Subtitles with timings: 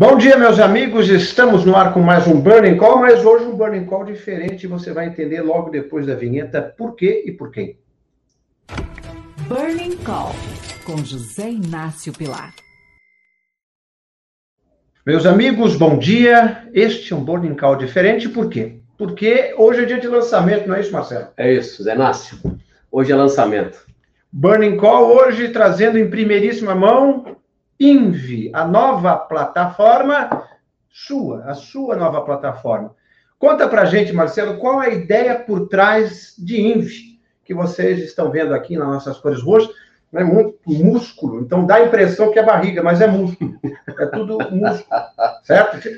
[0.00, 1.08] Bom dia, meus amigos.
[1.08, 4.64] Estamos no ar com mais um Burning Call, mas hoje um Burning Call diferente.
[4.68, 7.76] Você vai entender logo depois da vinheta por quê e por quem.
[9.48, 10.30] Burning Call,
[10.86, 12.54] com José Inácio Pilar.
[15.04, 16.68] Meus amigos, bom dia.
[16.72, 18.78] Este é um Burning Call diferente, por quê?
[18.96, 21.26] Porque hoje é dia de lançamento, não é isso, Marcelo?
[21.36, 22.38] É isso, Zé Inácio.
[22.88, 23.84] Hoje é lançamento.
[24.32, 27.36] Burning Call hoje trazendo em primeiríssima mão
[27.80, 30.44] Invi, a nova plataforma
[30.90, 32.94] sua, a sua nova plataforma.
[33.38, 38.52] Conta pra gente, Marcelo, qual a ideia por trás de Invi, que vocês estão vendo
[38.52, 39.72] aqui nas nossas cores roxas,
[40.12, 43.60] é muito músculo, então dá a impressão que é barriga, mas é músculo.
[43.98, 45.00] É tudo músculo,
[45.44, 45.88] certo?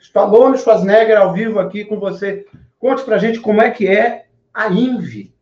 [0.00, 2.46] Stallone Schwarzenegger ao vivo aqui com você.
[2.78, 5.34] Conte pra gente como é que é a Invi.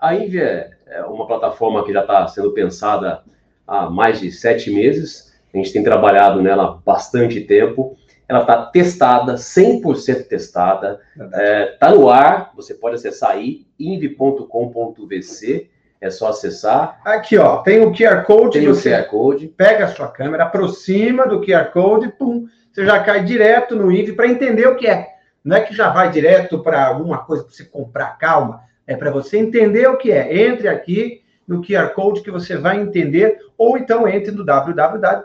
[0.00, 3.22] A Invi é, é uma plataforma que já está sendo pensada
[3.66, 5.34] há mais de sete meses.
[5.52, 7.96] A gente tem trabalhado nela bastante tempo.
[8.28, 11.00] Ela está testada, 100% testada.
[11.14, 15.70] Está é, tá no ar, você pode acessar aí, inv.com.vc.
[16.00, 17.00] É só acessar.
[17.04, 18.58] Aqui, ó, tem o QR Code.
[18.58, 19.48] Tem você o QR Code.
[19.48, 24.12] Pega a sua câmera, aproxima do QR Code, pum, você já cai direto no INVI
[24.12, 25.14] para entender o que é.
[25.44, 28.62] Não é que já vai direto para alguma coisa para você comprar, calma.
[28.86, 30.46] É para você entender o que é.
[30.46, 35.20] Entre aqui no QR Code que você vai entender, ou então entre no www.inv.com.você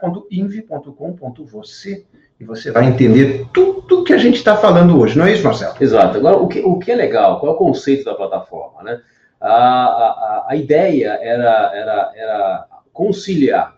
[2.39, 5.75] e você vai entender tudo que a gente está falando hoje, não é isso, Marcelo?
[5.79, 6.17] Exato.
[6.17, 9.01] Agora, o que, o que é legal, qual é o conceito da plataforma, né?
[9.41, 13.77] A, a, a ideia era, era, era conciliar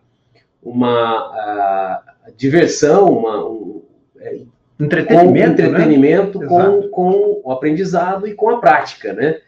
[0.61, 2.02] uma
[2.36, 3.83] diversão, uma, um,
[4.20, 4.42] é,
[4.80, 6.48] entretenimento, com, entretenimento né?
[6.48, 9.39] com, com o aprendizado e com a prática, né?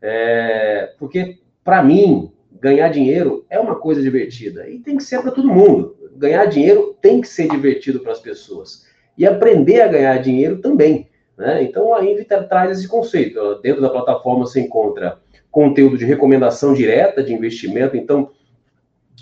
[0.00, 5.32] É, porque, para mim, ganhar dinheiro é uma coisa divertida e tem que ser para
[5.32, 5.96] todo mundo.
[6.16, 8.86] Ganhar dinheiro tem que ser divertido para as pessoas
[9.18, 11.08] e aprender a ganhar dinheiro também.
[11.36, 11.64] Né?
[11.64, 13.56] Então a Invita traz esse conceito.
[13.56, 15.18] Dentro da plataforma você encontra
[15.50, 17.96] conteúdo de recomendação direta de investimento.
[17.96, 18.30] Então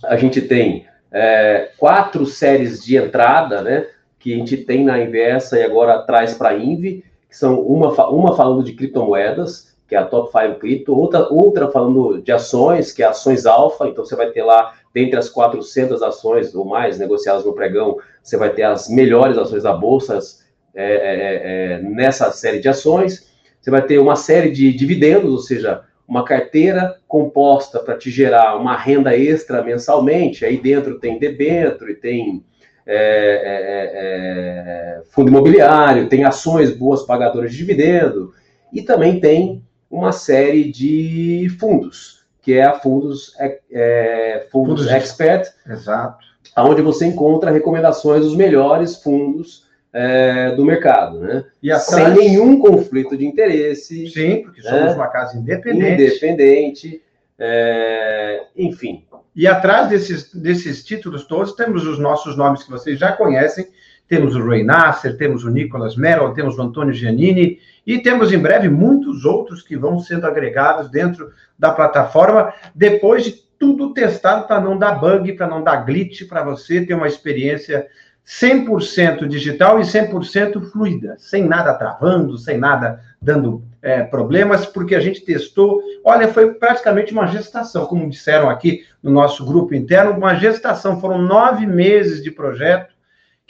[0.04, 3.86] a gente tem é, quatro séries de entrada, né?
[4.18, 7.88] Que a gente tem na Inversa e agora traz para a Invi, que são uma,
[8.10, 12.92] uma falando de criptomoedas, que é a Top 5 Crypto, outra, outra falando de ações,
[12.92, 16.96] que é ações alfa, então você vai ter lá, dentre as 400 ações ou mais
[16.96, 20.20] negociadas no pregão, você vai ter as melhores ações da Bolsa
[20.72, 23.28] é, é, é, nessa série de ações,
[23.60, 28.56] você vai ter uma série de dividendos, ou seja, uma carteira composta para te gerar
[28.56, 32.44] uma renda extra mensalmente, aí dentro tem debênture, tem
[32.86, 38.32] é, é, é, fundo imobiliário, tem ações boas pagadoras de dividendo,
[38.72, 44.86] e também tem uma série de fundos, que é a Fundos, é, é fundos, fundos
[44.86, 46.24] Expert, exato.
[46.56, 51.44] onde você encontra recomendações dos melhores fundos é, do mercado, né?
[51.62, 51.76] E.
[51.80, 54.08] Sem nenhum conflito de interesse.
[54.08, 54.94] Sim, porque somos né?
[54.94, 56.02] uma casa independente.
[56.02, 57.02] Independente,
[57.38, 59.04] é, enfim.
[59.34, 63.66] E atrás desses, desses títulos todos, temos os nossos nomes que vocês já conhecem,
[64.10, 68.38] temos o Ray Nasser, temos o Nicolas Merrill, temos o Antônio Giannini e temos em
[68.38, 74.60] breve muitos outros que vão sendo agregados dentro da plataforma depois de tudo testado para
[74.60, 77.86] não dar bug, para não dar glitch, para você ter uma experiência
[78.26, 85.00] 100% digital e 100% fluida, sem nada travando, sem nada dando é, problemas, porque a
[85.00, 85.80] gente testou.
[86.02, 91.00] Olha, foi praticamente uma gestação, como disseram aqui no nosso grupo interno, uma gestação.
[91.00, 92.89] Foram nove meses de projeto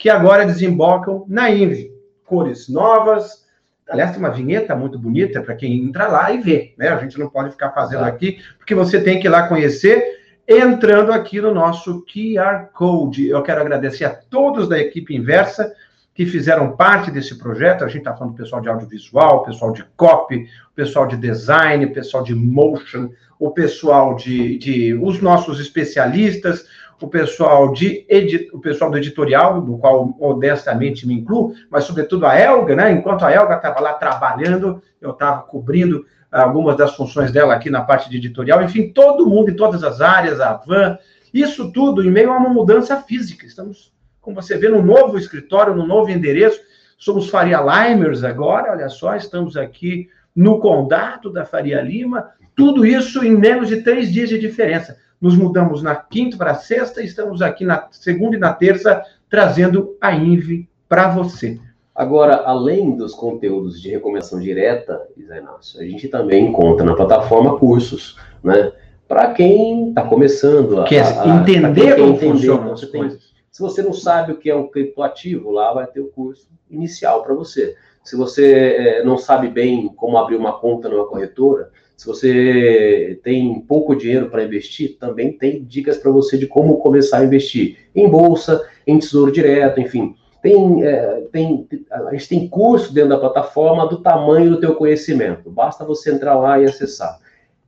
[0.01, 1.91] que agora desembocam na INVE.
[2.25, 3.45] Cores novas.
[3.87, 6.73] Aliás, tem uma vinheta muito bonita para quem entra lá e vê.
[6.75, 6.87] Né?
[6.87, 10.03] A gente não pode ficar fazendo aqui, porque você tem que ir lá conhecer,
[10.47, 13.29] entrando aqui no nosso QR Code.
[13.29, 15.71] Eu quero agradecer a todos da equipe inversa
[16.15, 17.83] que fizeram parte desse projeto.
[17.83, 22.23] A gente está falando do pessoal de audiovisual, pessoal de copy, pessoal de design, pessoal
[22.23, 26.65] de motion, o pessoal de, de os nossos especialistas,
[27.01, 28.05] o pessoal de
[28.53, 32.91] o pessoal do editorial, do qual modestamente me incluo, mas sobretudo a Elga, né?
[32.91, 37.81] Enquanto a Elga estava lá trabalhando, eu estava cobrindo algumas das funções dela aqui na
[37.81, 40.97] parte de editorial, enfim, todo mundo em todas as áreas, a Van,
[41.33, 43.45] isso tudo em meio a uma mudança física.
[43.45, 43.91] Estamos,
[44.21, 46.59] como você vê, no novo escritório, no novo endereço.
[46.97, 53.25] Somos Faria Limers agora, olha só, estamos aqui no condado da Faria Lima, tudo isso
[53.25, 57.41] em menos de três dias de diferença nos mudamos na quinta para sexta e estamos
[57.41, 61.59] aqui na segunda e na terça trazendo a INVE para você.
[61.93, 68.17] Agora, além dos conteúdos de recomendação direta, Inácio, a gente também encontra na plataforma cursos,
[68.43, 68.71] né?
[69.07, 73.31] Para quem está começando a, Quer a, entender como funcionam as coisas.
[73.51, 77.21] Se você não sabe o que é um criptoativo, lá vai ter o curso inicial
[77.21, 77.75] para você.
[78.03, 81.69] Se você é, não sabe bem como abrir uma conta numa corretora,
[82.01, 87.19] se você tem pouco dinheiro para investir, também tem dicas para você de como começar
[87.19, 90.15] a investir em bolsa, em tesouro direto, enfim.
[90.41, 95.51] Tem, é, tem, a gente tem curso dentro da plataforma do tamanho do teu conhecimento.
[95.51, 97.19] Basta você entrar lá e acessar.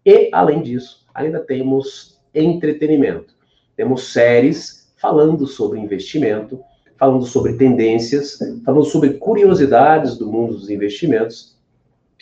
[0.04, 3.36] E, além disso, ainda temos entretenimento.
[3.78, 6.60] Temos séries falando sobre investimento,
[6.98, 11.53] falando sobre tendências, falando sobre curiosidades do mundo dos investimentos,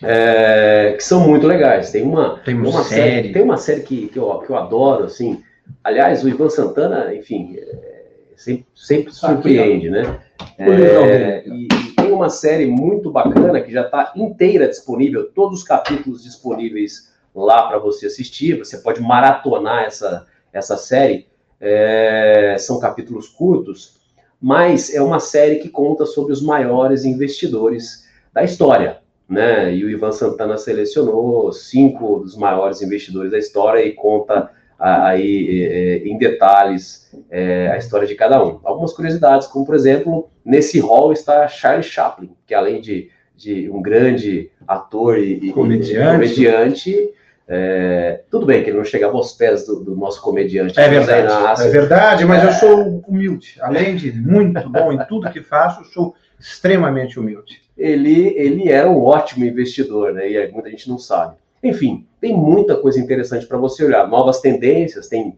[0.04, 1.92] é, que são muito legais.
[1.92, 3.02] Tem uma, tem uma, uma série.
[3.02, 3.34] série.
[3.34, 5.44] Tem uma série que, que, eu, que eu adoro, assim.
[5.84, 8.04] Aliás, o Ivan Santana, enfim, é,
[8.36, 10.20] sempre, sempre surpreende, né?
[10.58, 15.66] É, e, e, tem uma série muito bacana que já está inteira disponível, todos os
[15.66, 18.58] capítulos disponíveis lá para você assistir.
[18.58, 21.28] Você pode maratonar essa, essa série.
[21.64, 24.00] É, são capítulos curtos,
[24.42, 29.01] mas é uma série que conta sobre os maiores investidores da história.
[29.32, 29.74] Né?
[29.74, 35.98] E o Ivan Santana selecionou cinco dos maiores investidores da história e conta aí é,
[36.06, 38.60] em detalhes é, a história de cada um.
[38.62, 43.82] Algumas curiosidades, como por exemplo, nesse hall está Charlie Chaplin, que além de, de um
[43.82, 47.14] grande ator e, comediante, e comediante
[47.48, 50.78] é, tudo bem que ele não chegava aos pés do, do nosso comediante.
[50.78, 52.48] É verdade, é verdade, mas é...
[52.48, 53.56] eu sou humilde.
[53.62, 57.61] Além de muito bom em tudo que faço, sou extremamente humilde.
[57.78, 60.30] Ele, ele era um ótimo investidor, né?
[60.32, 61.36] E muita gente não sabe.
[61.64, 64.08] Enfim, tem muita coisa interessante para você olhar.
[64.08, 65.38] Novas tendências, tem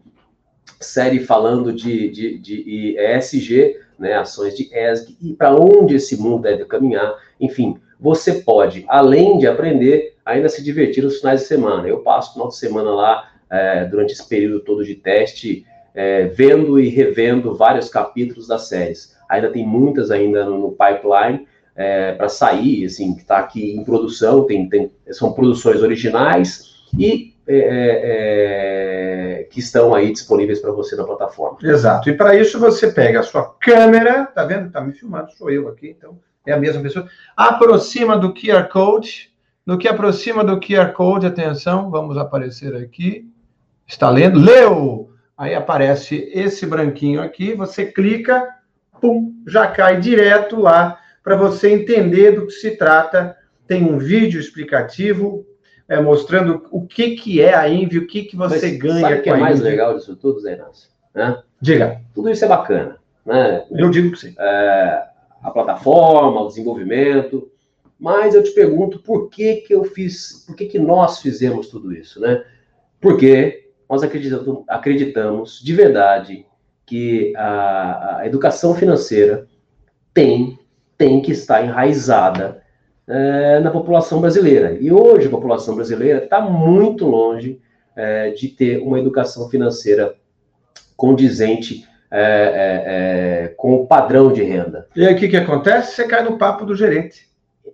[0.80, 6.42] série falando de, de, de ESG, né, ações de ESG, e para onde esse mundo
[6.42, 7.14] deve caminhar.
[7.40, 11.86] Enfim, você pode, além de aprender, ainda se divertir nos finais de semana.
[11.88, 15.64] Eu passo o final de semana lá, é, durante esse período todo de teste,
[15.94, 19.16] é, vendo e revendo vários capítulos das séries.
[19.28, 23.84] Ainda tem muitas ainda no, no pipeline é, para sair, assim, que está aqui em
[23.84, 30.72] produção, tem, tem, são produções originais e é, é, é que estão aí disponíveis para
[30.72, 31.58] você na plataforma.
[31.62, 32.08] Exato.
[32.08, 34.70] E para isso você pega a sua câmera, tá vendo?
[34.70, 37.06] Tá me filmando, sou eu aqui, então é a mesma pessoa.
[37.36, 39.32] Aproxima do QR Code.
[39.66, 43.30] No que aproxima do QR Code, atenção, vamos aparecer aqui.
[43.86, 44.38] Está lendo?
[44.38, 45.10] Leu!
[45.36, 48.46] Aí aparece esse branquinho aqui, você clica,
[49.00, 53.34] pum, já cai direto lá para você entender do que se trata.
[53.66, 55.46] Tem um vídeo explicativo
[55.88, 59.14] é, mostrando o que, que é a Envy, o que, que você Mas ganha sabe
[59.14, 60.90] o que é mais legal disso tudo, Zé Inácio?
[61.14, 61.42] Né?
[61.58, 62.02] Diga.
[62.14, 62.98] Tudo isso é bacana.
[63.24, 63.64] Né?
[63.70, 64.34] Eu digo que sim.
[64.38, 65.02] É,
[65.42, 67.50] a plataforma, o desenvolvimento,
[67.98, 71.92] mas eu te pergunto por que que eu fiz, por que que nós fizemos tudo
[71.92, 72.44] isso, né?
[73.00, 76.46] Porque nós acreditamos, acreditamos de verdade
[76.84, 79.46] que a, a educação financeira
[80.12, 80.58] tem
[81.04, 82.62] tem que estar enraizada
[83.06, 84.72] é, na população brasileira.
[84.80, 87.60] E hoje a população brasileira está muito longe
[87.94, 90.14] é, de ter uma educação financeira
[90.96, 94.88] condizente é, com o padrão de renda.
[94.96, 95.94] E aí o que, que acontece?
[95.94, 97.28] Você cai no papo do gerente.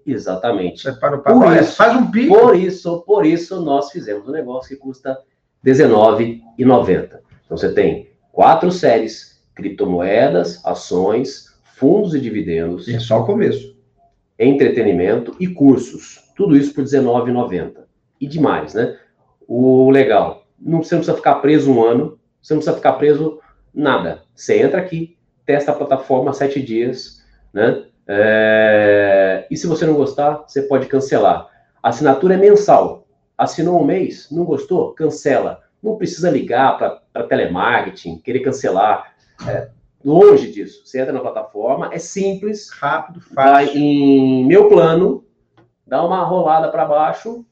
[0.05, 0.83] Exatamente.
[0.83, 2.37] Você para o papo, por isso, faz um pico.
[2.37, 5.21] Por isso, por isso nós fizemos um negócio que custa
[5.63, 7.21] R$19,90.
[7.45, 11.50] Então você tem quatro séries, criptomoedas, ações,
[11.81, 12.87] fundos e dividendos.
[12.89, 13.75] É só o começo.
[14.39, 16.31] Entretenimento e cursos.
[16.37, 17.73] Tudo isso por R$19,90.
[18.21, 18.99] E demais, né?
[19.49, 23.41] O legal, não, você não precisa ficar preso um ano, você não precisa ficar preso
[23.75, 24.23] nada.
[24.35, 25.17] Você entra aqui,
[25.47, 27.85] testa a plataforma sete dias, né?
[28.07, 29.47] É...
[29.51, 31.49] E se você não gostar, você pode cancelar.
[31.83, 33.07] A assinatura é mensal.
[33.37, 34.93] Assinou um mês, não gostou?
[34.93, 35.63] Cancela.
[35.83, 39.15] Não precisa ligar para telemarketing, querer cancelar.
[39.49, 39.71] É,
[40.05, 40.83] Longe disso.
[40.85, 43.77] Você entra na plataforma, é simples, rápido, fácil.
[43.77, 45.25] em meu plano,
[45.87, 47.45] dá uma rolada para baixo,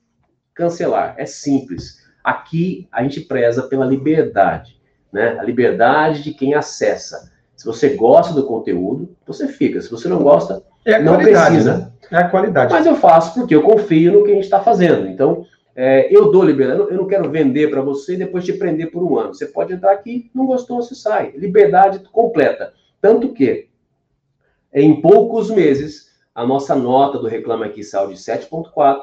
[0.55, 1.15] cancelar.
[1.19, 1.99] É simples.
[2.25, 4.81] Aqui a gente preza pela liberdade,
[5.13, 5.39] né?
[5.39, 7.31] A liberdade de quem acessa.
[7.55, 9.81] Se você gosta do conteúdo, você fica.
[9.81, 11.79] Se você não gosta, é não precisa.
[11.79, 11.93] Né?
[12.11, 12.73] É a qualidade.
[12.73, 15.07] Mas eu faço porque eu confio no que a gente está fazendo.
[15.09, 15.45] Então,
[15.81, 19.01] é, eu dou liberdade, eu não quero vender para você e depois te prender por
[19.01, 19.33] um ano.
[19.33, 21.31] Você pode entrar aqui, não gostou, você sai.
[21.37, 22.73] Liberdade completa.
[23.01, 23.69] Tanto que,
[24.75, 29.03] em poucos meses, a nossa nota do Reclame Aqui saiu de 7,4,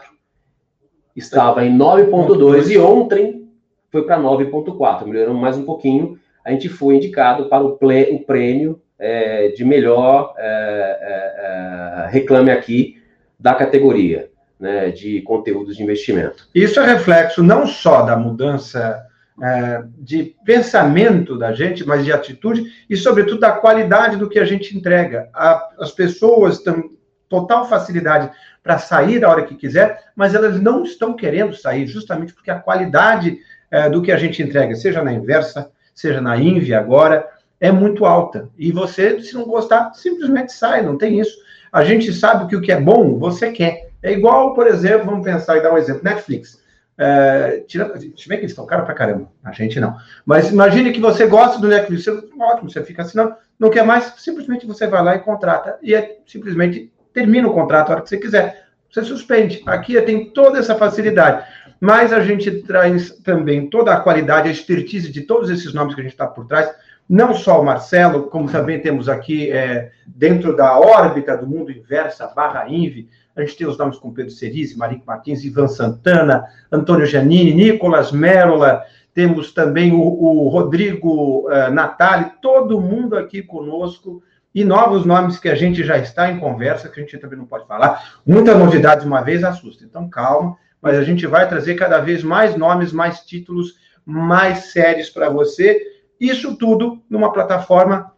[1.15, 3.49] estava em 9,2 e ontem
[3.89, 6.19] foi para 9,4, melhoramos mais um pouquinho.
[6.43, 12.51] A gente foi indicado para o, o prêmio é, de melhor é, é, é Reclame
[12.51, 13.01] Aqui
[13.39, 16.47] da categoria né, de conteúdos de investimento.
[16.53, 19.05] Isso é reflexo não só da mudança
[19.41, 24.45] é, de pensamento da gente, mas de atitude e, sobretudo, da qualidade do que a
[24.45, 25.29] gente entrega.
[25.33, 26.91] A, as pessoas têm
[27.27, 28.31] total facilidade
[28.63, 32.59] para sair a hora que quiser, mas elas não estão querendo sair, justamente porque a
[32.59, 33.37] qualidade
[33.69, 37.27] é, do que a gente entrega, seja na inversa, seja na Invi agora,
[37.59, 38.49] é muito alta.
[38.57, 41.35] E você, se não gostar, simplesmente sai, não tem isso.
[41.71, 43.89] A gente sabe que o que é bom, você quer.
[44.05, 46.63] É igual, por exemplo, vamos pensar e dar um exemplo, Netflix.
[46.95, 49.97] É, se bem que eles estão caro pra caramba, a gente não.
[50.23, 54.13] Mas imagine que você gosta do Netflix, você, ótimo, você fica não, não quer mais,
[54.17, 55.79] simplesmente você vai lá e contrata.
[55.81, 58.67] E é, simplesmente termina o contrato a hora que você quiser.
[58.91, 59.63] Você suspende.
[59.65, 61.43] Aqui tem toda essa facilidade.
[61.81, 66.01] Mas a gente traz também toda a qualidade, a expertise de todos esses nomes que
[66.01, 66.69] a gente está por trás
[67.07, 72.27] não só o Marcelo, como também temos aqui é, dentro da órbita do mundo inversa,
[72.27, 77.05] barra INVE, a gente tem os nomes como Pedro Cerise, Marico Martins, Ivan Santana, Antônio
[77.05, 84.21] Giannini, Nicolas Merola, temos também o, o Rodrigo uh, Natali, todo mundo aqui conosco,
[84.53, 87.45] e novos nomes que a gente já está em conversa, que a gente também não
[87.45, 88.19] pode falar.
[88.25, 92.55] Muitas novidades uma vez assusta, então calma, mas a gente vai trazer cada vez mais
[92.55, 93.75] nomes, mais títulos,
[94.05, 98.11] mais sérios para você isso tudo numa plataforma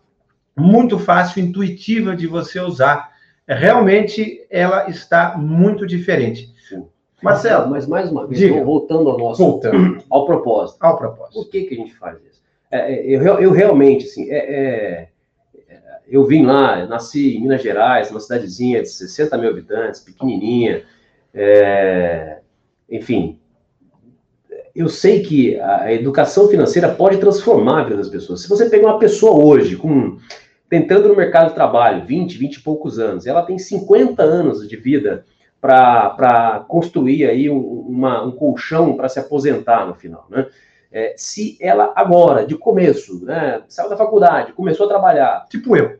[0.55, 3.11] muito fácil, intuitiva de você usar.
[3.47, 6.53] Realmente ela está muito diferente.
[6.67, 6.85] Sim.
[7.23, 8.63] Marcelo, mas mais uma vez, diga.
[8.63, 10.03] voltando ao nosso voltando.
[10.09, 10.77] ao propósito.
[10.81, 11.33] Ao propósito.
[11.33, 12.41] Por que, que a gente faz isso?
[12.69, 15.07] É, é eu, eu realmente, assim, é, é,
[16.07, 20.83] eu vim lá, nasci em Minas Gerais, uma cidadezinha de 60 mil habitantes, pequenininha,
[21.33, 22.39] é,
[22.89, 23.39] enfim,
[24.75, 28.41] eu sei que a educação financeira pode transformar a vida das pessoas.
[28.41, 30.17] Se você pegar uma pessoa hoje, com
[30.69, 34.75] tentando no mercado de trabalho, 20, 20 e poucos anos, ela tem 50 anos de
[34.75, 35.25] vida
[35.59, 40.47] para construir aí um, uma, um colchão para se aposentar no final, né?
[40.89, 45.99] É, se ela agora, de começo, né, saiu da faculdade, começou a trabalhar, tipo eu,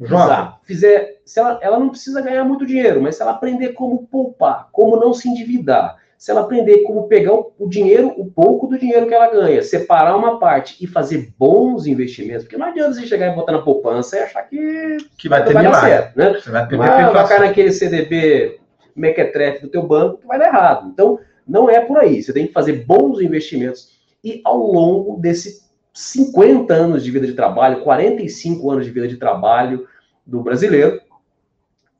[0.00, 4.06] já fizer, se ela, ela não precisa ganhar muito dinheiro, mas se ela aprender como
[4.08, 8.78] poupar, como não se endividar, se ela aprender como pegar o, dinheiro, o pouco do
[8.78, 13.06] dinheiro que ela ganha, separar uma parte e fazer bons investimentos, porque não adianta você
[13.06, 16.32] chegar e botar na poupança e achar que, que vai ter vai dar certo, né?
[16.34, 18.58] Você vai perder vai, vai cair naquele CDB
[18.94, 20.88] mequetrefe do teu banco que vai dar errado.
[20.88, 22.22] Então, não é por aí.
[22.22, 27.34] Você tem que fazer bons investimentos e ao longo desses 50 anos de vida de
[27.34, 29.86] trabalho, 45 anos de vida de trabalho
[30.26, 31.00] do brasileiro,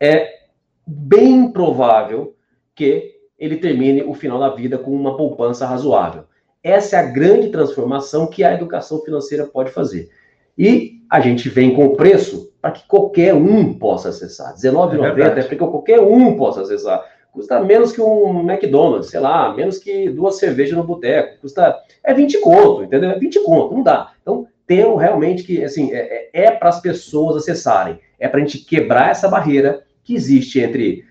[0.00, 0.44] é
[0.86, 2.34] bem provável
[2.74, 6.24] que ele termine o final da vida com uma poupança razoável.
[6.62, 10.08] Essa é a grande transformação que a educação financeira pode fazer.
[10.56, 14.54] E a gente vem com o preço para que qualquer um possa acessar.
[14.54, 17.04] R$19,90 é, é para que qualquer um possa acessar.
[17.32, 21.40] Custa menos que um McDonald's, sei lá, menos que duas cervejas no boteco.
[21.40, 21.76] Custa.
[22.02, 23.10] É 20 conto, entendeu?
[23.10, 24.12] É 20 conto, não dá.
[24.22, 27.98] Então, tem realmente que, assim, é, é, é para as pessoas acessarem.
[28.18, 31.04] É para a gente quebrar essa barreira que existe entre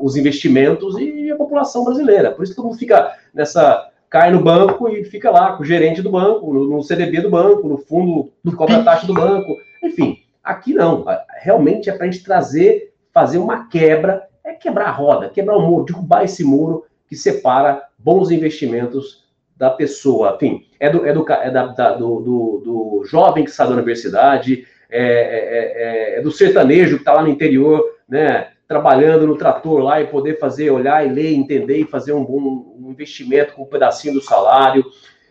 [0.00, 2.30] os investimentos e a população brasileira.
[2.30, 3.90] Por isso que todo mundo fica nessa.
[4.08, 7.30] cai no banco e fica lá com o gerente do banco, no, no CDB do
[7.30, 9.56] banco, no fundo que cobra taxa do banco.
[9.82, 11.04] Enfim, aqui não.
[11.40, 15.62] Realmente é para a gente trazer, fazer uma quebra, é quebrar a roda, quebrar o
[15.62, 19.24] muro, derrubar esse muro que separa bons investimentos
[19.56, 20.36] da pessoa.
[20.36, 23.74] Enfim, é do, é do, é da, da, do, do, do jovem que sai da
[23.74, 29.36] universidade, é, é, é, é do sertanejo que está lá no interior né, trabalhando no
[29.36, 33.54] trator lá e poder fazer, olhar e ler, entender e fazer um bom um investimento
[33.54, 34.84] com um pedacinho do salário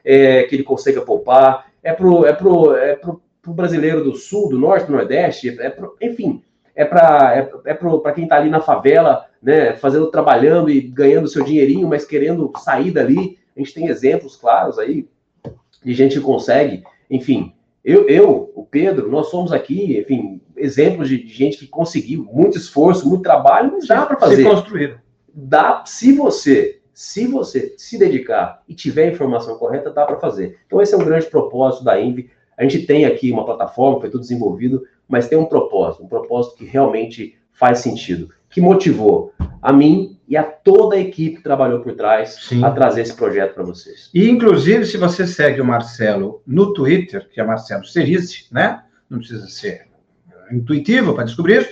[0.03, 1.67] é, que ele consiga poupar.
[1.81, 5.69] É pro, é pro, é pro, pro brasileiro do sul, do norte, do nordeste, é
[5.69, 6.43] pro, enfim,
[6.75, 11.27] é para é, é para quem está ali na favela, né, fazendo, trabalhando e ganhando
[11.27, 13.37] seu dinheirinho, mas querendo sair dali.
[13.55, 15.07] A gente tem exemplos claros aí
[15.83, 17.53] de gente que consegue, enfim.
[17.85, 22.57] Eu, eu, o Pedro, nós somos aqui, enfim, exemplos de, de gente que conseguiu muito
[22.57, 24.37] esforço, muito trabalho, mas dá para fazer.
[24.37, 24.99] Se construir.
[25.31, 30.57] Dá, se você, se você se dedicar e tiver a informação correta, dá para fazer.
[30.65, 32.31] Então esse é um grande propósito da Invi.
[32.57, 36.55] A gente tem aqui uma plataforma, foi tudo desenvolvido, mas tem um propósito, um propósito
[36.55, 41.81] que realmente faz sentido, que motivou a mim e a toda a equipe que trabalhou
[41.81, 42.63] por trás Sim.
[42.63, 44.09] a trazer esse projeto para vocês.
[44.13, 48.81] E, inclusive, se você segue o Marcelo no Twitter, que é Marcelo Cerise, né?
[49.09, 49.87] Não precisa ser
[50.49, 51.69] intuitivo para descobrir isso,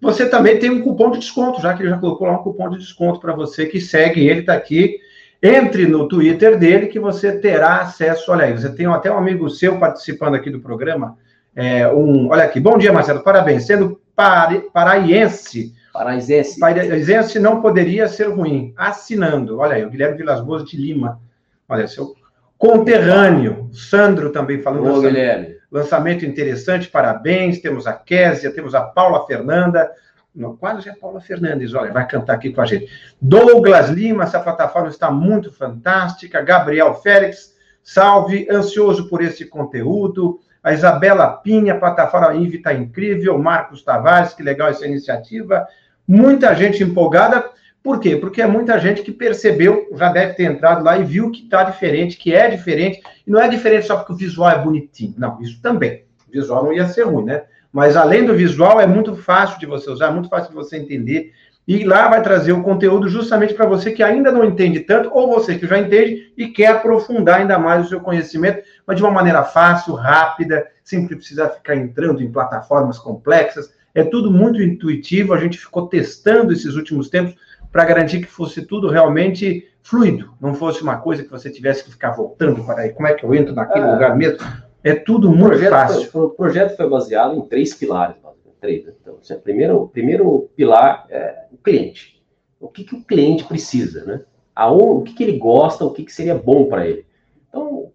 [0.00, 2.70] você também tem um cupom de desconto, já que ele já colocou lá um cupom
[2.70, 4.98] de desconto para você que segue ele, está aqui.
[5.42, 8.32] Entre no Twitter dele que você terá acesso.
[8.32, 11.18] Olha aí, você tem até um amigo seu participando aqui do programa.
[11.54, 13.66] É, um, olha aqui, bom dia, Marcelo, parabéns.
[13.66, 16.58] Sendo pari, paraiense, Paraisense.
[16.58, 18.72] Paraisense não poderia ser ruim.
[18.76, 19.58] Assinando.
[19.58, 21.20] Olha aí, o Guilherme Vilas Boas de Lima.
[21.68, 22.14] Olha, seu
[22.56, 23.68] conterrâneo.
[23.72, 24.86] Sandro também falando.
[24.86, 25.56] Ô, Guilherme.
[25.70, 27.60] Lançamento interessante, parabéns.
[27.60, 29.90] Temos a Késia, temos a Paula Fernanda.
[30.34, 32.90] Não, quase é Paula Fernandes, olha, vai cantar aqui com a gente.
[33.20, 36.40] Douglas Lima, essa plataforma está muito fantástica.
[36.40, 40.40] Gabriel Félix, salve, ansioso por esse conteúdo.
[40.62, 43.36] A Isabela Pinha, plataforma INVI está incrível.
[43.36, 45.66] Marcos Tavares, que legal essa iniciativa.
[46.06, 47.50] Muita gente empolgada.
[47.82, 48.16] Por quê?
[48.16, 51.64] Porque é muita gente que percebeu, já deve ter entrado lá e viu que está
[51.64, 53.02] diferente, que é diferente.
[53.26, 55.14] E não é diferente só porque o visual é bonitinho.
[55.18, 56.04] Não, isso também.
[56.28, 57.42] O visual não ia ser ruim, né?
[57.72, 60.76] Mas além do visual, é muito fácil de você usar, é muito fácil de você
[60.76, 61.32] entender.
[61.66, 65.28] E lá vai trazer o conteúdo justamente para você que ainda não entende tanto, ou
[65.28, 69.12] você que já entende e quer aprofundar ainda mais o seu conhecimento, mas de uma
[69.12, 73.72] maneira fácil, rápida, sem precisar ficar entrando em plataformas complexas.
[73.94, 75.34] É tudo muito intuitivo.
[75.34, 77.34] A gente ficou testando esses últimos tempos
[77.70, 81.90] para garantir que fosse tudo realmente fluido, não fosse uma coisa que você tivesse que
[81.90, 82.90] ficar voltando para aí.
[82.90, 83.92] Como é que eu entro naquele é.
[83.92, 84.38] lugar mesmo?
[84.84, 86.10] É tudo muito fácil.
[86.10, 88.16] Foi, o projeto foi baseado em três pilares.
[88.60, 88.92] Três, né?
[89.00, 92.22] então, o primeiro, primeiro pilar é o cliente.
[92.60, 94.20] O que, que o cliente precisa, né?
[94.54, 97.04] Aonde, o que, que ele gosta, o que, que seria bom para ele.
[97.48, 97.90] Então,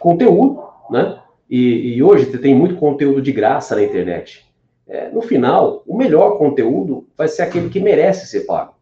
[0.00, 1.20] conteúdo, né?
[1.48, 4.49] E, e, hoje tem muito conteúdo de graça na internet.
[4.90, 8.74] É, no final, o melhor conteúdo vai ser aquele que merece ser pago.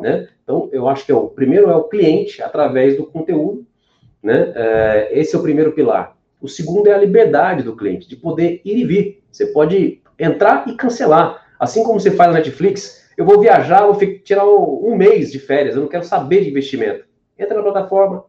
[0.00, 0.26] Né?
[0.42, 3.66] Então, eu acho que é o primeiro é o cliente através do conteúdo,
[4.22, 4.52] né?
[4.56, 6.16] É, esse é o primeiro pilar.
[6.40, 9.22] O segundo é a liberdade do cliente, de poder ir e vir.
[9.30, 11.46] Você pode entrar e cancelar.
[11.60, 15.74] Assim como você faz na Netflix, eu vou viajar, vou tirar um mês de férias,
[15.74, 17.04] eu não quero saber de investimento.
[17.38, 18.24] Entra na plataforma,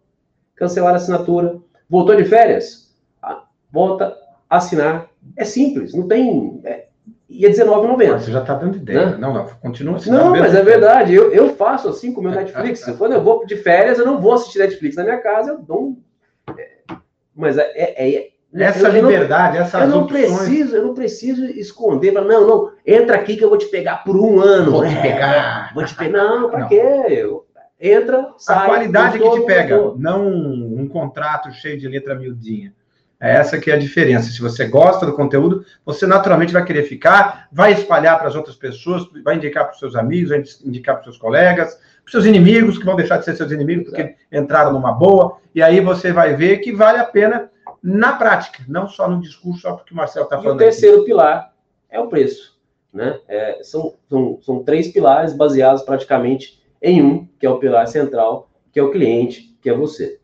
[0.53, 1.57] cancelar a assinatura.
[1.89, 2.93] Voltou de férias?
[3.21, 4.17] Ah, volta,
[4.49, 5.09] assinar.
[5.37, 6.59] É simples, não tem.
[6.65, 6.87] É,
[7.27, 8.19] e é R$19,90.
[8.19, 9.11] Você já está dando ideia.
[9.11, 9.17] Né?
[9.17, 10.11] Não, não, continua assim.
[10.11, 11.13] Não, mas é verdade.
[11.13, 12.83] Eu, eu faço assim com o meu Netflix.
[12.97, 15.81] Quando eu vou de férias, eu não vou assistir Netflix na minha casa, eu dou
[15.81, 16.05] um
[17.35, 20.33] mas é, é, é essa eu, liberdade, essa eu não opções.
[20.33, 24.15] preciso, eu não preciso esconder, não, não, entra aqui que eu vou te pegar por
[24.15, 24.71] um ano.
[24.71, 25.73] Vou te pegar.
[25.73, 26.17] Vou te pegar.
[26.17, 26.81] Não, para quê?
[27.09, 27.45] Eu,
[27.77, 28.63] entra, sai.
[28.63, 32.73] A qualidade que te pega, não um contrato cheio de letra miudinha.
[33.19, 34.29] É essa que é a diferença.
[34.29, 38.55] Se você gosta do conteúdo, você naturalmente vai querer ficar, vai espalhar para as outras
[38.55, 42.11] pessoas, vai indicar para os seus amigos, vai indicar para os seus colegas, para os
[42.11, 44.17] seus inimigos, que vão deixar de ser seus inimigos porque Exato.
[44.31, 45.37] entraram numa boa.
[45.53, 47.49] E aí você vai ver que vale a pena
[47.81, 50.59] na prática, não só no discurso, só porque o Marcelo está falando.
[50.59, 51.05] E o terceiro aqui.
[51.05, 51.53] pilar
[51.89, 52.55] é o preço.
[52.91, 53.19] Né?
[53.27, 58.49] É, são, são, são três pilares baseados praticamente em um, que é o pilar central,
[58.71, 60.19] que é o cliente, que é você.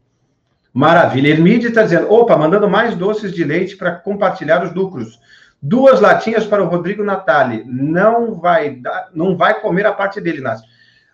[0.73, 1.29] Maravilha.
[1.29, 5.19] Hermide está dizendo: opa, mandando mais doces de leite para compartilhar os lucros.
[5.61, 7.63] Duas latinhas para o Rodrigo Natali.
[7.67, 10.65] Não vai dar, não vai comer a parte dele, Nácio.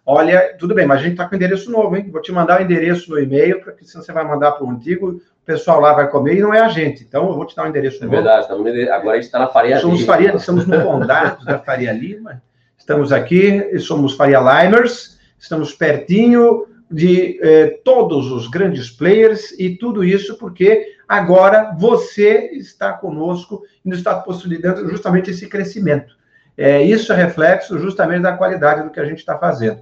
[0.06, 2.10] Olha, tudo bem, mas a gente está com endereço novo, hein?
[2.10, 5.10] Vou te mandar o endereço no e-mail, porque se você vai mandar para o antigo,
[5.10, 7.04] o pessoal lá vai comer e não é a gente.
[7.04, 8.16] Então, eu vou te dar o um endereço é novo.
[8.16, 10.14] É verdade, estamos, agora a gente está na Faria somos Lima.
[10.14, 12.42] Faria, estamos no Condato da Faria Lima.
[12.78, 20.04] Estamos aqui, somos Faria Limers, estamos pertinho de eh, todos os grandes players e tudo
[20.04, 26.16] isso porque agora você está conosco e nos está possibilitando justamente esse crescimento.
[26.58, 29.82] É, isso é reflexo justamente da qualidade do que a gente está fazendo.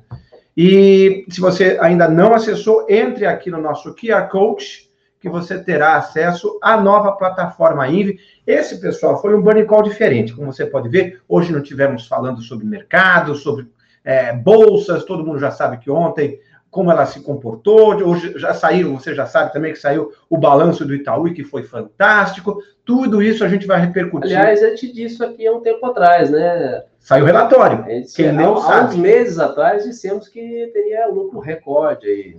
[0.57, 4.89] E se você ainda não acessou, entre aqui no nosso QR Code,
[5.25, 8.19] que você terá acesso à nova plataforma Invi.
[8.45, 10.33] Esse, pessoal, foi um burning call diferente.
[10.33, 13.67] Como você pode ver, hoje não tivemos falando sobre mercado, sobre
[14.03, 16.39] é, bolsas, todo mundo já sabe que ontem
[16.75, 17.95] como ela se comportou.
[18.05, 21.63] Hoje já saiu, você já sabe também que saiu o balanço do Itaú, que foi
[21.63, 22.61] fantástico.
[22.83, 24.37] Tudo isso a gente vai repercutir.
[24.37, 26.83] Aliás, eu te disse aqui há um tempo atrás, né?
[26.99, 27.85] Saiu o relatório.
[28.13, 28.73] Quem não há, sabe.
[28.73, 32.37] Há uns meses atrás dissemos que teria lucro recorde aí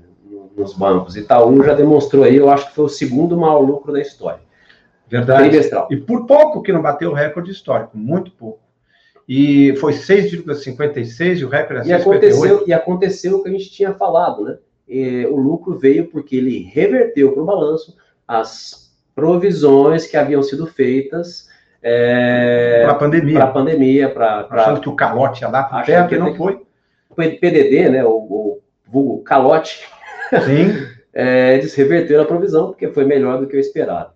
[0.55, 1.17] nos bancos.
[1.17, 4.41] Itaú já demonstrou aí, eu acho que foi o segundo maior lucro da história.
[5.09, 5.49] Verdade.
[5.49, 5.89] Trimestral.
[5.91, 8.66] E por pouco que não bateu o recorde histórico, muito pouco
[9.29, 12.01] e foi 6,56 e o recorde era 6,58.
[12.01, 14.59] Aconteceu, e aconteceu o que a gente tinha falado, né?
[14.89, 20.67] E o lucro veio porque ele reverteu para o balanço as provisões que haviam sido
[20.67, 21.49] feitas
[21.83, 23.35] é, para a pandemia.
[23.35, 24.47] Para a pandemia, para.
[24.51, 26.61] Achando que o calote ia lá para perto e não foi.
[27.15, 28.05] PDD, né?
[28.05, 28.61] O,
[28.93, 29.89] o, o calote.
[30.45, 30.87] Sim.
[31.15, 34.11] é, eles reverteram a provisão, porque foi melhor do que o esperado.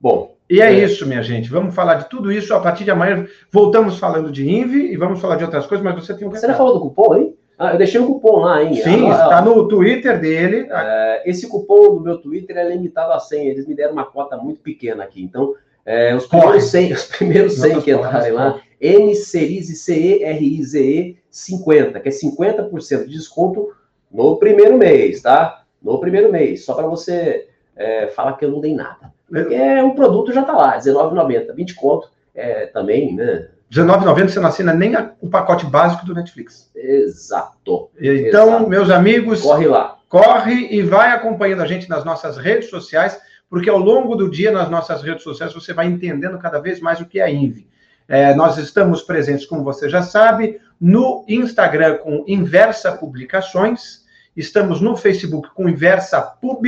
[0.00, 1.48] Bom, e é, é, isso, minha gente.
[1.48, 2.52] Vamos falar de tudo isso.
[2.52, 5.94] A partir de amanhã, voltamos falando de INVI e vamos falar de outras coisas, mas
[5.94, 7.36] você tem um Você não falou do cupom, hein?
[7.56, 8.74] Ah, eu deixei um cupom lá, hein?
[8.82, 10.66] Sim, está no Twitter dele.
[10.68, 13.46] É, esse cupom do meu Twitter é limitado a 100.
[13.46, 15.22] Eles me deram uma cota muito pequena aqui.
[15.22, 15.54] Então,
[15.86, 22.12] é, os, primeiros 100, os primeiros 100 que entrarem lá, M-Serize, C-E-R-I-Z-E 50, que é
[22.12, 23.68] 50% de desconto
[24.10, 25.62] no primeiro mês, tá?
[25.80, 26.64] No primeiro mês.
[26.64, 29.12] Só para você é, fala que eu não dei nada.
[29.30, 33.48] Porque é, o produto já está lá, R$19,90, 20 conto é, também, né?
[33.70, 36.70] R$19,90 você não assina nem a, o pacote básico do Netflix.
[36.74, 37.90] Exato.
[37.98, 38.68] Então, Exato.
[38.68, 39.42] meus amigos.
[39.42, 39.96] Corre lá.
[40.08, 44.50] Corre e vai acompanhando a gente nas nossas redes sociais, porque ao longo do dia,
[44.50, 47.68] nas nossas redes sociais, você vai entendendo cada vez mais o que é a INVE.
[48.08, 53.99] É, nós estamos presentes, como você já sabe, no Instagram com Inversa Publicações,
[54.36, 56.64] estamos no Facebook com Inversa Pub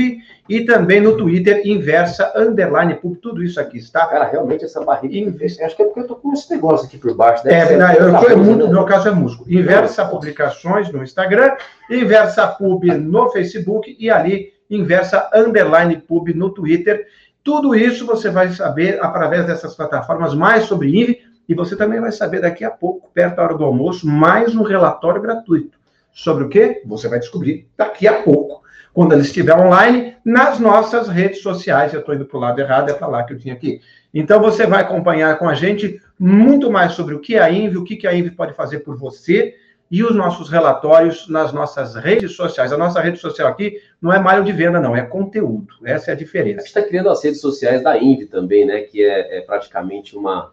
[0.49, 3.17] e também no Twitter Inversa Underline Pub.
[3.17, 4.07] Tudo isso aqui está.
[4.07, 5.17] Cara, realmente essa barriga.
[5.17, 5.43] Inv...
[5.43, 7.45] Acho que é porque eu tô com esse negócio aqui por baixo.
[7.45, 8.73] Deve é, não, eu, eu, no né?
[8.73, 9.51] meu caso é músculo.
[9.53, 11.57] Inversa Publicações no Instagram,
[11.91, 17.07] Inversa Pub no Facebook e ali Inversa Underline Pub no Twitter.
[17.45, 22.13] Tudo isso você vai saber através dessas plataformas mais sobre INVE e você também vai
[22.13, 25.82] saber daqui a pouco, perto da hora do almoço, mais um relatório gratuito.
[26.13, 26.83] Sobre o quê?
[26.87, 31.93] Você vai descobrir daqui a pouco, quando ele estiver online, nas nossas redes sociais.
[31.93, 33.81] Eu estou indo para o lado errado, é para lá que eu tinha aqui.
[34.13, 37.79] Então você vai acompanhar com a gente muito mais sobre o que é a INVE,
[37.79, 39.55] o que a INVE pode fazer por você
[39.91, 42.73] e os nossos relatórios nas nossas redes sociais.
[42.73, 45.75] A nossa rede social aqui não é malho de venda, não, é conteúdo.
[45.85, 46.57] Essa é a diferença.
[46.57, 48.83] A gente está criando as redes sociais da INVE também, né?
[48.83, 50.51] Que é, é praticamente uma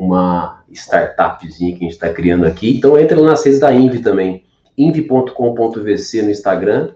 [0.00, 2.76] uma startupzinha que a gente está criando aqui.
[2.76, 4.44] Então entra nas redes da Invi também,
[4.84, 6.94] invi.com.vc no Instagram.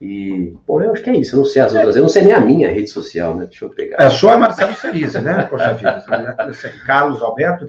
[0.00, 1.34] E, bom, eu acho que é isso.
[1.34, 3.46] Eu não sei as outras, eu não sei nem a minha rede social, né?
[3.46, 4.02] Deixa eu pegar.
[4.02, 5.42] É, só a Marcelo Cerise, né?
[5.44, 6.04] Poxa vida.
[6.86, 7.66] Carlos Alberto.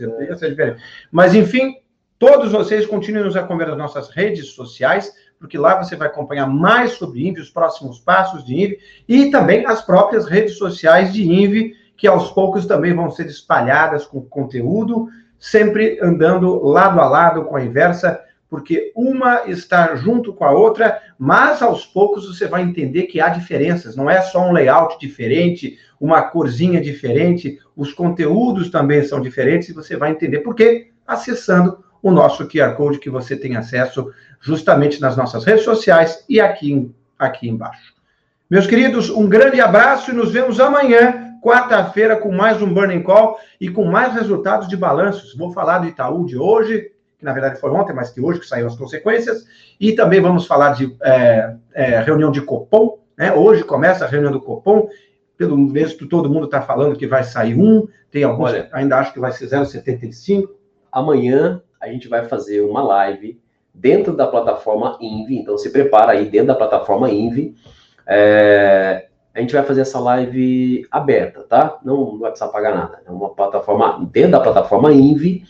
[1.12, 1.76] Mas, enfim,
[2.18, 6.94] todos vocês continuem nos acompanhando nas nossas redes sociais, porque lá você vai acompanhar mais
[6.94, 11.74] sobre INVI, os próximos passos de INVI e também as próprias redes sociais de INVI
[12.02, 17.56] que aos poucos também vão ser espalhadas com conteúdo, sempre andando lado a lado com
[17.56, 18.20] a inversa,
[18.52, 23.30] porque uma está junto com a outra, mas aos poucos você vai entender que há
[23.30, 29.70] diferenças, não é só um layout diferente, uma corzinha diferente, os conteúdos também são diferentes
[29.70, 34.12] e você vai entender por quê acessando o nosso QR Code que você tem acesso
[34.42, 37.94] justamente nas nossas redes sociais e aqui, aqui embaixo.
[38.50, 43.40] Meus queridos, um grande abraço e nos vemos amanhã quarta-feira com mais um Burning Call
[43.62, 45.34] e com mais resultados de balanços.
[45.38, 46.91] Vou falar do Itaú de hoje,
[47.22, 49.46] que na verdade foi ontem, mas que hoje que saíram as consequências,
[49.80, 52.98] e também vamos falar de é, é, reunião de Copom.
[53.16, 53.32] Né?
[53.32, 54.90] Hoje começa a reunião do Copom,
[55.38, 59.14] pelo menos todo mundo está falando que vai sair um, tem alguns, Olha, ainda acho
[59.14, 60.50] que vai ser 0,75.
[60.92, 63.40] Amanhã a gente vai fazer uma live
[63.72, 67.56] dentro da plataforma Invi, então se prepara aí dentro da plataforma Invi.
[68.08, 71.78] É, a gente vai fazer essa live aberta, tá?
[71.86, 73.00] Não, não vai precisar pagar nada.
[73.06, 75.44] É uma plataforma, dentro da plataforma Invi,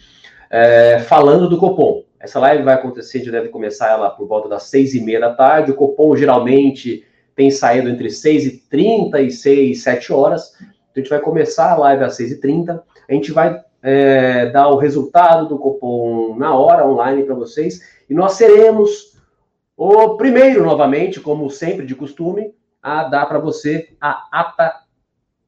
[0.52, 2.04] é, falando do Copom.
[2.20, 5.20] Essa live vai acontecer, a gente deve começar ela por volta das seis e meia
[5.20, 5.72] da tarde.
[5.72, 7.04] O Copom geralmente
[7.36, 10.54] tem saído entre seis e trinta e seis, sete horas.
[10.96, 12.84] A gente vai começar a live às seis e trinta.
[13.10, 17.82] A gente vai é, dar o resultado do Copom na hora, online para vocês.
[18.10, 19.18] E nós seremos
[19.76, 24.82] o primeiro, novamente, como sempre de costume, a dar para você a ata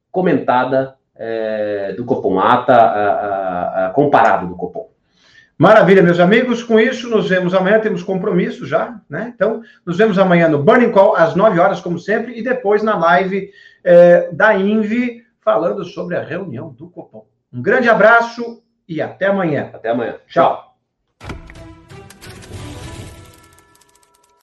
[0.10, 4.93] comentada é, do Copom, a ata a, a, a comparada do Copom.
[5.58, 6.63] Maravilha, meus amigos.
[6.63, 7.80] Com isso, nos vemos amanhã.
[7.80, 9.32] Temos compromisso já, né?
[9.36, 12.98] Então, nos vemos amanhã no Burning Call, às 9 horas, como sempre, e depois na
[12.98, 13.52] live
[13.84, 17.26] é, da INVI, falando sobre a reunião do Copom.
[17.52, 19.70] Um grande abraço e até amanhã.
[19.74, 20.16] Até amanhã.
[20.28, 20.73] Tchau.